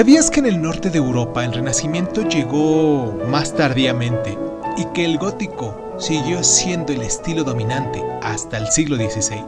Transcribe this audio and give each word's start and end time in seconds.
¿Sabías 0.00 0.30
que 0.30 0.40
en 0.40 0.46
el 0.46 0.62
norte 0.62 0.88
de 0.88 0.96
Europa 0.96 1.44
el 1.44 1.52
Renacimiento 1.52 2.26
llegó 2.26 3.22
más 3.28 3.54
tardíamente 3.54 4.34
y 4.78 4.86
que 4.94 5.04
el 5.04 5.18
gótico 5.18 5.94
siguió 6.00 6.42
siendo 6.42 6.94
el 6.94 7.02
estilo 7.02 7.44
dominante 7.44 8.02
hasta 8.22 8.56
el 8.56 8.68
siglo 8.68 8.96
XVI? 8.96 9.42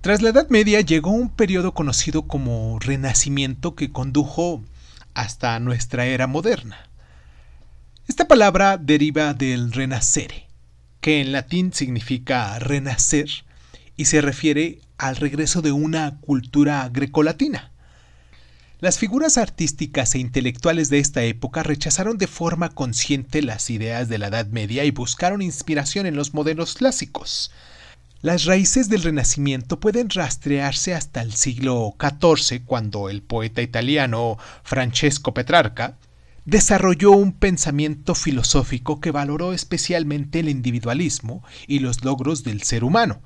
Tras 0.00 0.20
la 0.20 0.30
Edad 0.30 0.48
Media 0.48 0.80
llegó 0.80 1.12
un 1.12 1.28
periodo 1.28 1.74
conocido 1.74 2.22
como 2.22 2.80
Renacimiento 2.80 3.76
que 3.76 3.92
condujo 3.92 4.60
hasta 5.14 5.60
nuestra 5.60 6.06
era 6.06 6.26
moderna. 6.26 6.88
Esta 8.08 8.26
palabra 8.26 8.78
deriva 8.78 9.32
del 9.32 9.70
renacere, 9.70 10.48
que 11.00 11.20
en 11.20 11.30
latín 11.30 11.72
significa 11.72 12.58
renacer 12.58 13.28
y 13.96 14.06
se 14.06 14.20
refiere 14.22 14.80
al 15.02 15.16
regreso 15.16 15.62
de 15.62 15.72
una 15.72 16.20
cultura 16.20 16.88
grecolatina. 16.88 17.72
Las 18.78 18.98
figuras 18.98 19.36
artísticas 19.36 20.14
e 20.14 20.20
intelectuales 20.20 20.90
de 20.90 21.00
esta 21.00 21.24
época 21.24 21.64
rechazaron 21.64 22.18
de 22.18 22.28
forma 22.28 22.68
consciente 22.68 23.42
las 23.42 23.68
ideas 23.68 24.08
de 24.08 24.18
la 24.18 24.28
Edad 24.28 24.46
Media 24.46 24.84
y 24.84 24.92
buscaron 24.92 25.42
inspiración 25.42 26.06
en 26.06 26.14
los 26.14 26.34
modelos 26.34 26.74
clásicos. 26.74 27.50
Las 28.20 28.44
raíces 28.44 28.88
del 28.88 29.02
Renacimiento 29.02 29.80
pueden 29.80 30.08
rastrearse 30.08 30.94
hasta 30.94 31.20
el 31.20 31.32
siglo 31.32 31.96
XIV, 31.98 32.64
cuando 32.64 33.08
el 33.08 33.22
poeta 33.22 33.60
italiano 33.60 34.38
Francesco 34.62 35.34
Petrarca 35.34 35.96
desarrolló 36.44 37.10
un 37.10 37.32
pensamiento 37.32 38.14
filosófico 38.14 39.00
que 39.00 39.10
valoró 39.10 39.52
especialmente 39.52 40.38
el 40.38 40.48
individualismo 40.48 41.42
y 41.66 41.80
los 41.80 42.04
logros 42.04 42.44
del 42.44 42.62
ser 42.62 42.84
humano. 42.84 43.20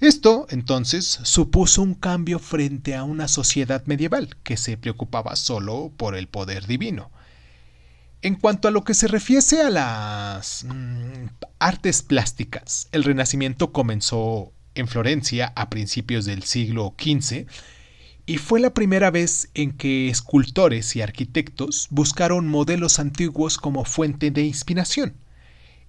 Esto, 0.00 0.46
entonces, 0.50 1.20
supuso 1.22 1.80
un 1.80 1.94
cambio 1.94 2.38
frente 2.38 2.94
a 2.94 3.04
una 3.04 3.28
sociedad 3.28 3.82
medieval 3.86 4.36
que 4.42 4.58
se 4.58 4.76
preocupaba 4.76 5.36
solo 5.36 5.90
por 5.96 6.16
el 6.16 6.28
poder 6.28 6.66
divino. 6.66 7.10
En 8.20 8.34
cuanto 8.34 8.68
a 8.68 8.70
lo 8.70 8.84
que 8.84 8.92
se 8.92 9.08
refiere 9.08 9.62
a 9.62 9.70
las 9.70 10.64
mm, 10.64 11.28
artes 11.58 12.02
plásticas, 12.02 12.88
el 12.92 13.04
Renacimiento 13.04 13.72
comenzó 13.72 14.52
en 14.74 14.86
Florencia 14.86 15.52
a 15.56 15.70
principios 15.70 16.26
del 16.26 16.42
siglo 16.42 16.94
XV 16.98 17.46
y 18.26 18.38
fue 18.38 18.60
la 18.60 18.74
primera 18.74 19.10
vez 19.10 19.48
en 19.54 19.72
que 19.72 20.08
escultores 20.08 20.94
y 20.96 21.00
arquitectos 21.00 21.86
buscaron 21.90 22.48
modelos 22.48 22.98
antiguos 22.98 23.56
como 23.56 23.84
fuente 23.84 24.30
de 24.30 24.42
inspiración. 24.42 25.14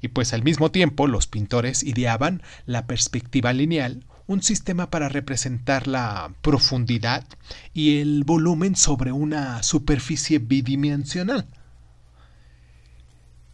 Y 0.01 0.09
pues 0.09 0.33
al 0.33 0.43
mismo 0.43 0.71
tiempo 0.71 1.07
los 1.07 1.27
pintores 1.27 1.83
ideaban 1.83 2.41
la 2.65 2.85
perspectiva 2.85 3.53
lineal, 3.53 4.05
un 4.27 4.43
sistema 4.43 4.89
para 4.89 5.09
representar 5.09 5.87
la 5.87 6.33
profundidad 6.41 7.25
y 7.73 7.99
el 7.99 8.23
volumen 8.25 8.75
sobre 8.75 9.11
una 9.11 9.63
superficie 9.63 10.39
bidimensional. 10.39 11.47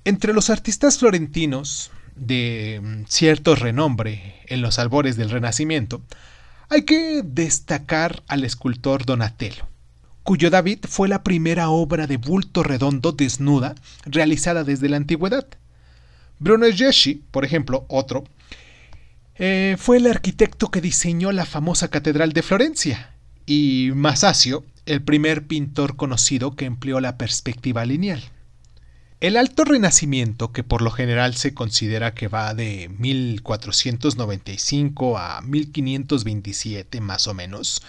Entre 0.03 0.33
los 0.33 0.49
artistas 0.49 0.97
florentinos 0.97 1.91
de 2.15 2.81
mm, 2.83 3.05
cierto 3.07 3.55
renombre 3.55 4.35
en 4.47 4.61
los 4.61 4.79
albores 4.79 5.15
del 5.15 5.29
Renacimiento, 5.29 6.01
hay 6.69 6.83
que 6.83 7.21
destacar 7.23 8.23
al 8.27 8.43
escultor 8.43 9.05
Donatello, 9.05 9.67
cuyo 10.23 10.49
David 10.49 10.79
fue 10.89 11.07
la 11.07 11.23
primera 11.23 11.69
obra 11.69 12.07
de 12.07 12.17
bulto 12.17 12.63
redondo 12.63 13.11
desnuda 13.11 13.75
realizada 14.05 14.63
desde 14.63 14.89
la 14.89 14.97
antigüedad. 14.97 15.47
Brunelleschi, 16.43 17.23
por 17.31 17.45
ejemplo, 17.45 17.85
otro, 17.87 18.25
eh, 19.35 19.77
fue 19.79 19.97
el 19.97 20.05
arquitecto 20.07 20.69
que 20.69 20.81
diseñó 20.81 21.31
la 21.31 21.45
famosa 21.45 21.87
Catedral 21.87 22.33
de 22.33 22.43
Florencia, 22.43 23.15
y 23.45 23.91
Masaccio, 23.95 24.65
el 24.85 25.01
primer 25.01 25.47
pintor 25.47 25.95
conocido 25.95 26.57
que 26.57 26.65
empleó 26.65 26.99
la 26.99 27.17
perspectiva 27.17 27.85
lineal. 27.85 28.21
El 29.21 29.37
Alto 29.37 29.63
Renacimiento, 29.63 30.51
que 30.51 30.63
por 30.63 30.81
lo 30.81 30.91
general 30.91 31.35
se 31.35 31.53
considera 31.53 32.13
que 32.13 32.27
va 32.27 32.53
de 32.53 32.91
1495 32.99 35.17
a 35.17 35.39
1527 35.43 36.99
más 36.99 37.27
o 37.27 37.33
menos, 37.33 37.81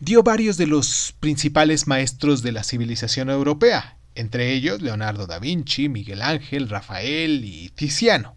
dio 0.00 0.22
varios 0.22 0.56
de 0.56 0.66
los 0.66 1.14
principales 1.20 1.86
maestros 1.86 2.42
de 2.42 2.52
la 2.52 2.64
civilización 2.64 3.28
europea, 3.28 3.98
entre 4.16 4.52
ellos 4.52 4.82
Leonardo 4.82 5.26
da 5.26 5.38
Vinci, 5.38 5.88
Miguel 5.88 6.22
Ángel, 6.22 6.68
Rafael 6.68 7.44
y 7.44 7.68
Tiziano. 7.70 8.36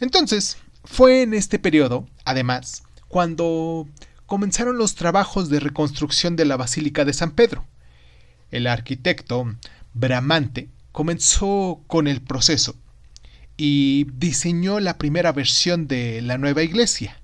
Entonces, 0.00 0.58
fue 0.84 1.22
en 1.22 1.34
este 1.34 1.58
periodo, 1.58 2.08
además, 2.24 2.82
cuando 3.08 3.88
comenzaron 4.26 4.78
los 4.78 4.94
trabajos 4.94 5.48
de 5.48 5.60
reconstrucción 5.60 6.36
de 6.36 6.44
la 6.44 6.56
Basílica 6.56 7.04
de 7.04 7.12
San 7.12 7.32
Pedro. 7.32 7.66
El 8.50 8.66
arquitecto 8.66 9.54
Bramante 9.92 10.68
comenzó 10.92 11.82
con 11.86 12.06
el 12.06 12.20
proceso 12.20 12.76
y 13.56 14.06
diseñó 14.14 14.80
la 14.80 14.98
primera 14.98 15.32
versión 15.32 15.86
de 15.86 16.20
la 16.22 16.38
nueva 16.38 16.62
iglesia. 16.62 17.20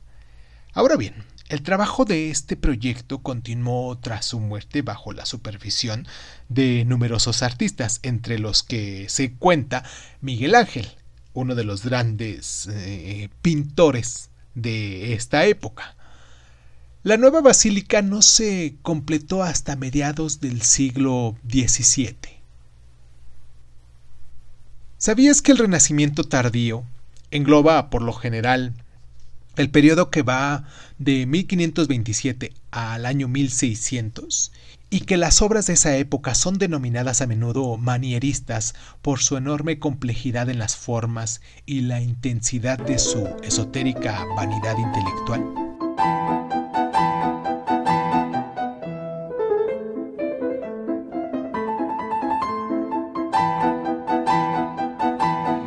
Ahora 0.72 0.96
bien, 0.96 1.14
el 1.50 1.62
trabajo 1.62 2.04
de 2.04 2.30
este 2.30 2.56
proyecto 2.56 3.18
continuó 3.18 3.98
tras 3.98 4.26
su 4.26 4.38
muerte 4.38 4.82
bajo 4.82 5.12
la 5.12 5.26
supervisión 5.26 6.06
de 6.48 6.84
numerosos 6.84 7.42
artistas, 7.42 7.98
entre 8.04 8.38
los 8.38 8.62
que 8.62 9.08
se 9.08 9.32
cuenta 9.32 9.82
Miguel 10.20 10.54
Ángel, 10.54 10.88
uno 11.32 11.56
de 11.56 11.64
los 11.64 11.84
grandes 11.84 12.68
eh, 12.70 13.30
pintores 13.42 14.30
de 14.54 15.12
esta 15.14 15.44
época. 15.44 15.96
La 17.02 17.16
nueva 17.16 17.40
basílica 17.40 18.00
no 18.00 18.22
se 18.22 18.76
completó 18.82 19.42
hasta 19.42 19.74
mediados 19.74 20.40
del 20.40 20.62
siglo 20.62 21.36
XVII. 21.48 22.14
¿Sabías 24.98 25.42
que 25.42 25.50
el 25.50 25.58
Renacimiento 25.58 26.22
tardío 26.22 26.84
engloba 27.32 27.90
por 27.90 28.02
lo 28.02 28.12
general 28.12 28.72
el 29.60 29.71
periodo 29.71 30.10
que 30.10 30.22
va 30.22 30.65
de 30.98 31.26
1527 31.26 32.53
al 32.71 33.06
año 33.06 33.28
1600 33.28 34.53
y 34.91 35.00
que 35.00 35.16
las 35.16 35.41
obras 35.43 35.66
de 35.66 35.75
esa 35.75 35.97
época 35.97 36.34
son 36.34 36.59
denominadas 36.59 37.21
a 37.21 37.26
menudo 37.26 37.76
manieristas 37.76 38.75
por 39.03 39.21
su 39.21 39.37
enorme 39.37 39.78
complejidad 39.78 40.48
en 40.48 40.59
las 40.59 40.76
formas 40.76 41.41
y 41.65 41.82
la 41.82 42.00
intensidad 42.00 42.78
de 42.78 42.98
su 42.98 43.28
esotérica 43.43 44.25
vanidad 44.37 44.76
intelectual? 44.78 45.69